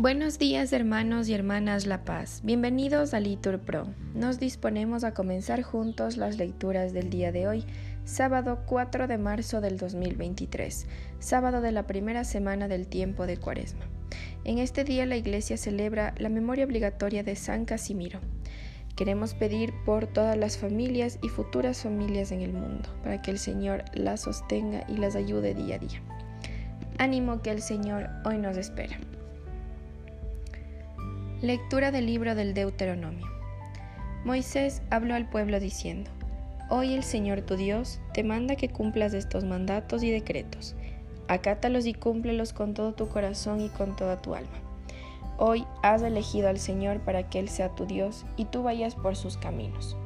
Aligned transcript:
Buenos 0.00 0.38
días 0.38 0.72
hermanos 0.72 1.28
y 1.28 1.34
hermanas 1.34 1.84
La 1.84 2.04
Paz, 2.04 2.42
bienvenidos 2.44 3.14
a 3.14 3.20
Litur 3.20 3.58
Pro. 3.58 3.88
Nos 4.14 4.38
disponemos 4.38 5.02
a 5.02 5.12
comenzar 5.12 5.62
juntos 5.62 6.16
las 6.16 6.36
lecturas 6.36 6.92
del 6.92 7.10
día 7.10 7.32
de 7.32 7.48
hoy, 7.48 7.64
sábado 8.04 8.60
4 8.66 9.08
de 9.08 9.18
marzo 9.18 9.60
del 9.60 9.76
2023, 9.76 10.86
sábado 11.18 11.60
de 11.60 11.72
la 11.72 11.88
primera 11.88 12.22
semana 12.22 12.68
del 12.68 12.86
tiempo 12.86 13.26
de 13.26 13.38
Cuaresma. 13.38 13.86
En 14.44 14.58
este 14.58 14.84
día 14.84 15.04
la 15.04 15.16
Iglesia 15.16 15.56
celebra 15.56 16.14
la 16.16 16.28
memoria 16.28 16.64
obligatoria 16.64 17.24
de 17.24 17.34
San 17.34 17.64
Casimiro. 17.64 18.20
Queremos 18.94 19.34
pedir 19.34 19.72
por 19.84 20.06
todas 20.06 20.36
las 20.36 20.58
familias 20.58 21.18
y 21.22 21.28
futuras 21.28 21.82
familias 21.82 22.30
en 22.30 22.42
el 22.42 22.52
mundo, 22.52 22.88
para 23.02 23.20
que 23.20 23.32
el 23.32 23.40
Señor 23.40 23.84
las 23.94 24.20
sostenga 24.20 24.84
y 24.88 24.96
las 24.96 25.16
ayude 25.16 25.54
día 25.54 25.74
a 25.74 25.78
día. 25.80 26.02
Ánimo 27.00 27.42
que 27.42 27.52
el 27.52 27.62
Señor 27.62 28.10
hoy 28.24 28.38
nos 28.38 28.56
espera. 28.56 28.98
Lectura 31.40 31.92
del 31.92 32.06
libro 32.06 32.34
del 32.34 32.54
Deuteronomio. 32.54 33.24
Moisés 34.24 34.82
habló 34.90 35.14
al 35.14 35.28
pueblo 35.28 35.60
diciendo, 35.60 36.10
Hoy 36.70 36.94
el 36.94 37.04
Señor 37.04 37.42
tu 37.42 37.54
Dios 37.54 38.00
te 38.12 38.24
manda 38.24 38.56
que 38.56 38.68
cumplas 38.68 39.14
estos 39.14 39.44
mandatos 39.44 40.02
y 40.02 40.10
decretos. 40.10 40.74
Acátalos 41.28 41.86
y 41.86 41.94
cúmplelos 41.94 42.52
con 42.52 42.74
todo 42.74 42.94
tu 42.94 43.08
corazón 43.08 43.60
y 43.60 43.68
con 43.68 43.94
toda 43.94 44.20
tu 44.20 44.34
alma. 44.34 44.58
Hoy 45.36 45.64
has 45.84 46.02
elegido 46.02 46.48
al 46.48 46.58
Señor 46.58 46.98
para 46.98 47.30
que 47.30 47.38
Él 47.38 47.48
sea 47.48 47.76
tu 47.76 47.86
Dios 47.86 48.26
y 48.36 48.46
tú 48.46 48.64
vayas 48.64 48.96
por 48.96 49.14
sus 49.14 49.36
caminos. 49.36 49.96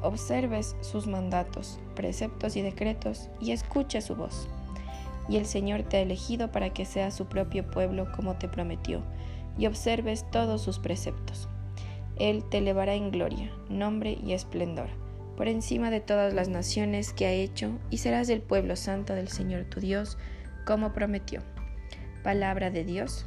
Observes 0.00 0.76
sus 0.80 1.06
mandatos, 1.06 1.78
preceptos 1.94 2.56
y 2.56 2.62
decretos 2.62 3.28
y 3.38 3.52
escuche 3.52 4.00
su 4.00 4.16
voz. 4.16 4.48
Y 5.28 5.36
el 5.36 5.46
Señor 5.46 5.82
te 5.82 5.98
ha 5.98 6.00
elegido 6.00 6.50
para 6.50 6.70
que 6.70 6.84
seas 6.84 7.14
su 7.14 7.26
propio 7.26 7.70
pueblo 7.70 8.10
como 8.14 8.36
te 8.36 8.48
prometió 8.48 9.02
y 9.58 9.66
observes 9.66 10.28
todos 10.30 10.62
sus 10.62 10.78
preceptos. 10.78 11.48
Él 12.16 12.44
te 12.48 12.58
elevará 12.58 12.94
en 12.94 13.10
gloria, 13.10 13.50
nombre 13.68 14.18
y 14.22 14.32
esplendor, 14.32 14.88
por 15.36 15.48
encima 15.48 15.90
de 15.90 16.00
todas 16.00 16.34
las 16.34 16.48
naciones 16.48 17.12
que 17.12 17.26
ha 17.26 17.32
hecho, 17.32 17.78
y 17.90 17.98
serás 17.98 18.28
el 18.28 18.42
pueblo 18.42 18.76
santo 18.76 19.14
del 19.14 19.28
Señor 19.28 19.64
tu 19.64 19.80
Dios, 19.80 20.18
como 20.66 20.92
prometió. 20.92 21.40
Palabra 22.22 22.70
de 22.70 22.84
Dios. 22.84 23.26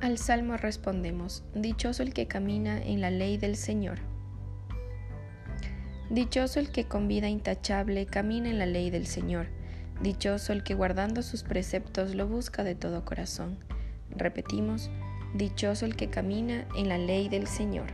Al 0.00 0.18
salmo 0.18 0.56
respondemos, 0.56 1.44
Dichoso 1.54 2.02
el 2.02 2.12
que 2.12 2.26
camina 2.26 2.82
en 2.82 3.00
la 3.00 3.10
ley 3.10 3.38
del 3.38 3.56
Señor. 3.56 4.00
Dichoso 6.10 6.60
el 6.60 6.70
que 6.70 6.84
con 6.84 7.08
vida 7.08 7.28
intachable 7.28 8.06
camina 8.06 8.48
en 8.48 8.58
la 8.58 8.66
ley 8.66 8.90
del 8.90 9.06
Señor 9.06 9.48
Dichoso 10.02 10.52
el 10.52 10.62
que 10.62 10.74
guardando 10.74 11.22
sus 11.22 11.42
preceptos 11.42 12.14
lo 12.14 12.26
busca 12.26 12.64
de 12.64 12.74
todo 12.74 13.04
corazón. 13.04 13.56
Repetimos, 14.10 14.90
dichoso 15.34 15.86
el 15.86 15.96
que 15.96 16.10
camina 16.10 16.66
en 16.76 16.88
la 16.88 16.98
ley 16.98 17.30
del 17.30 17.46
Señor. 17.46 17.86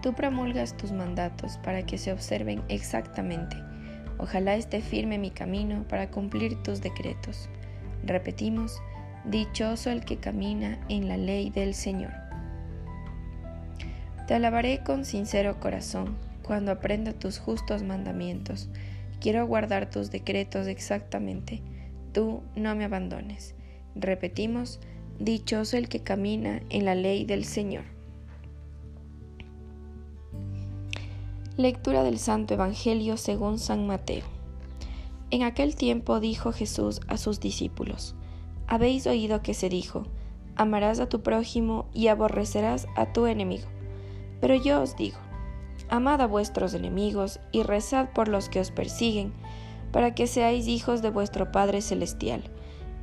Tú 0.00 0.14
promulgas 0.14 0.76
tus 0.76 0.92
mandatos 0.92 1.58
para 1.58 1.84
que 1.84 1.98
se 1.98 2.12
observen 2.12 2.62
exactamente. 2.68 3.56
Ojalá 4.18 4.54
esté 4.54 4.80
firme 4.80 5.18
mi 5.18 5.30
camino 5.30 5.84
para 5.88 6.10
cumplir 6.10 6.62
tus 6.62 6.80
decretos. 6.80 7.48
Repetimos, 8.04 8.80
dichoso 9.24 9.90
el 9.90 10.04
que 10.04 10.18
camina 10.18 10.78
en 10.88 11.08
la 11.08 11.16
ley 11.16 11.50
del 11.50 11.74
Señor. 11.74 12.12
Te 14.26 14.34
alabaré 14.34 14.82
con 14.82 15.04
sincero 15.04 15.58
corazón 15.60 16.16
cuando 16.42 16.72
aprenda 16.72 17.12
tus 17.12 17.38
justos 17.38 17.82
mandamientos 17.82 18.68
Quiero 19.22 19.46
guardar 19.46 19.88
tus 19.88 20.10
decretos 20.10 20.66
exactamente. 20.66 21.62
Tú 22.12 22.42
no 22.56 22.74
me 22.74 22.84
abandones. 22.84 23.54
Repetimos, 23.94 24.80
dichoso 25.20 25.76
el 25.76 25.88
que 25.88 26.00
camina 26.00 26.60
en 26.70 26.84
la 26.84 26.96
ley 26.96 27.24
del 27.24 27.44
Señor. 27.44 27.84
Lectura 31.56 32.02
del 32.02 32.18
Santo 32.18 32.54
Evangelio 32.54 33.16
según 33.16 33.60
San 33.60 33.86
Mateo. 33.86 34.24
En 35.30 35.44
aquel 35.44 35.76
tiempo 35.76 36.18
dijo 36.18 36.50
Jesús 36.50 37.00
a 37.06 37.16
sus 37.16 37.38
discípulos, 37.38 38.16
Habéis 38.66 39.06
oído 39.06 39.40
que 39.40 39.54
se 39.54 39.68
dijo, 39.68 40.02
amarás 40.56 40.98
a 40.98 41.08
tu 41.08 41.22
prójimo 41.22 41.86
y 41.94 42.08
aborrecerás 42.08 42.88
a 42.96 43.12
tu 43.12 43.26
enemigo. 43.26 43.68
Pero 44.42 44.56
yo 44.56 44.82
os 44.82 44.96
digo, 44.96 45.18
Amad 45.88 46.22
a 46.22 46.26
vuestros 46.26 46.74
enemigos 46.74 47.38
y 47.52 47.62
rezad 47.64 48.08
por 48.14 48.28
los 48.28 48.48
que 48.48 48.60
os 48.60 48.70
persiguen, 48.70 49.32
para 49.92 50.14
que 50.14 50.26
seáis 50.26 50.66
hijos 50.66 51.02
de 51.02 51.10
vuestro 51.10 51.52
Padre 51.52 51.82
Celestial, 51.82 52.42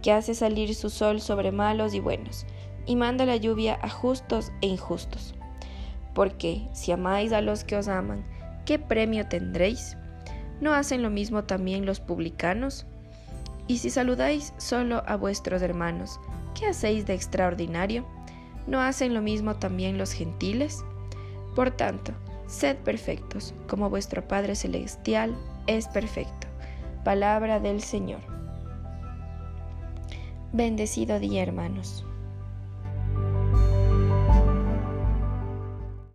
que 0.02 0.12
hace 0.12 0.34
salir 0.34 0.74
su 0.74 0.90
sol 0.90 1.22
sobre 1.22 1.52
malos 1.52 1.94
y 1.94 2.00
buenos, 2.00 2.46
y 2.86 2.96
manda 2.96 3.26
la 3.26 3.36
lluvia 3.36 3.78
a 3.82 3.90
justos 3.90 4.52
e 4.62 4.68
injustos. 4.68 5.36
Porque 6.16 6.68
si 6.74 6.92
amáis 6.92 7.32
a 7.32 7.42
los 7.42 7.64
que 7.64 7.76
os 7.76 7.88
aman, 7.88 8.24
¿qué 8.66 8.80
premio 8.80 9.28
tendréis? 9.28 9.96
¿No 10.60 10.74
hacen 10.74 11.04
lo 11.04 11.10
mismo 11.10 11.44
también 11.44 11.86
los 11.86 12.00
publicanos? 12.00 12.86
Y 13.68 13.78
si 13.78 13.92
saludáis 13.92 14.54
solo 14.58 15.04
a 15.06 15.16
vuestros 15.16 15.62
hermanos, 15.62 16.20
¿qué 16.60 16.66
hacéis 16.66 17.06
de 17.06 17.14
extraordinario? 17.14 18.04
¿No 18.66 18.82
hacen 18.82 19.14
lo 19.14 19.22
mismo 19.22 19.56
también 19.58 19.98
los 19.98 20.12
gentiles? 20.12 20.84
Por 21.60 21.72
tanto, 21.72 22.14
Sed 22.48 22.78
perfectos, 22.78 23.54
como 23.68 23.90
vuestro 23.90 24.26
Padre 24.26 24.56
Celestial 24.56 25.36
es 25.68 25.90
perfecto. 25.90 26.48
Palabra 27.04 27.60
del 27.60 27.82
Señor. 27.82 28.22
Bendecido 30.54 31.20
día, 31.20 31.44
hermanos. 31.44 32.06